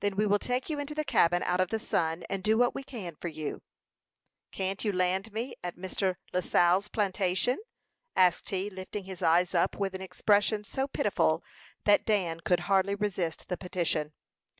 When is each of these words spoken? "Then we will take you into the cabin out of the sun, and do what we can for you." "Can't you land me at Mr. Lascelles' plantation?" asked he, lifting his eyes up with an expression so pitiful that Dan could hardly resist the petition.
"Then 0.00 0.16
we 0.16 0.26
will 0.26 0.40
take 0.40 0.68
you 0.68 0.80
into 0.80 0.96
the 0.96 1.04
cabin 1.04 1.44
out 1.44 1.60
of 1.60 1.68
the 1.68 1.78
sun, 1.78 2.24
and 2.28 2.42
do 2.42 2.58
what 2.58 2.74
we 2.74 2.82
can 2.82 3.14
for 3.14 3.28
you." 3.28 3.62
"Can't 4.50 4.84
you 4.84 4.90
land 4.92 5.32
me 5.32 5.54
at 5.62 5.76
Mr. 5.76 6.16
Lascelles' 6.32 6.88
plantation?" 6.88 7.58
asked 8.16 8.50
he, 8.50 8.68
lifting 8.68 9.04
his 9.04 9.22
eyes 9.22 9.54
up 9.54 9.76
with 9.78 9.94
an 9.94 10.02
expression 10.02 10.64
so 10.64 10.88
pitiful 10.88 11.44
that 11.84 12.04
Dan 12.04 12.40
could 12.40 12.58
hardly 12.66 12.96
resist 12.96 13.46
the 13.46 13.56
petition. 13.56 14.12